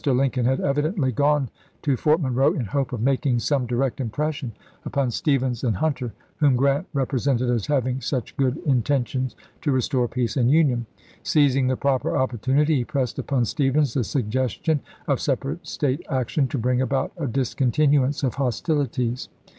Lincoln 0.03 0.45
had 0.45 0.59
evidently 0.59 1.11
gone 1.11 1.51
to 1.83 1.95
Fort 1.95 2.19
Monroe 2.21 2.53
in 2.55 2.65
hope 2.65 2.91
of 2.91 3.01
making 3.03 3.37
some 3.37 3.67
direct 3.67 4.01
impression 4.01 4.51
upon 4.83 5.11
Stephens 5.11 5.63
and 5.63 5.75
Hunter, 5.75 6.11
whom 6.37 6.55
Grant 6.55 6.87
represented 6.91 7.51
as 7.51 7.67
having 7.67 8.01
such 8.01 8.35
good 8.35 8.57
intentions 8.65 9.35
"to 9.61 9.71
restore 9.71 10.07
peace 10.07 10.35
and 10.35 10.49
union." 10.49 10.87
Seizing 11.21 11.67
the 11.67 11.77
proper 11.77 12.17
opportunity, 12.17 12.77
he 12.77 12.83
pressed 12.83 13.19
upon 13.19 13.45
Stephens 13.45 13.93
the 13.93 14.03
suggestion 14.03 14.79
of 15.07 15.21
separate 15.21 15.67
State 15.67 16.03
action 16.09 16.47
to 16.47 16.57
bring 16.57 16.81
about 16.81 17.11
a 17.15 17.27
discontinuance 17.27 18.23
of 18.23 18.33
hostilities. 18.33 19.29